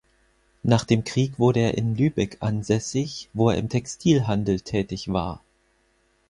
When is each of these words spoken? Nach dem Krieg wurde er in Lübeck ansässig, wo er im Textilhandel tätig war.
Nach 0.63 0.83
dem 0.83 1.03
Krieg 1.03 1.37
wurde 1.37 1.59
er 1.59 1.77
in 1.77 1.95
Lübeck 1.95 2.37
ansässig, 2.39 3.29
wo 3.33 3.51
er 3.51 3.57
im 3.57 3.69
Textilhandel 3.69 4.61
tätig 4.61 5.13
war. 5.13 5.43